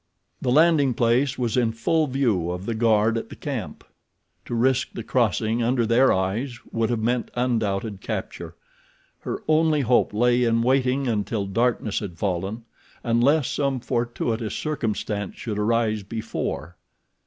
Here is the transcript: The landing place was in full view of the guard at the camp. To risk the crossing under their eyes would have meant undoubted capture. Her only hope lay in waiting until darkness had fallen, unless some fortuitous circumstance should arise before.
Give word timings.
The 0.41 0.49
landing 0.51 0.95
place 0.95 1.37
was 1.37 1.55
in 1.55 1.73
full 1.73 2.07
view 2.07 2.49
of 2.49 2.65
the 2.65 2.73
guard 2.73 3.19
at 3.19 3.29
the 3.29 3.35
camp. 3.35 3.83
To 4.45 4.55
risk 4.55 4.93
the 4.93 5.03
crossing 5.03 5.61
under 5.61 5.85
their 5.85 6.11
eyes 6.11 6.59
would 6.71 6.89
have 6.89 6.97
meant 7.03 7.29
undoubted 7.35 8.01
capture. 8.01 8.55
Her 9.19 9.43
only 9.47 9.81
hope 9.81 10.11
lay 10.11 10.43
in 10.43 10.63
waiting 10.63 11.07
until 11.07 11.45
darkness 11.45 11.99
had 11.99 12.17
fallen, 12.17 12.65
unless 13.03 13.47
some 13.47 13.79
fortuitous 13.79 14.55
circumstance 14.55 15.35
should 15.35 15.59
arise 15.59 16.01
before. 16.01 16.77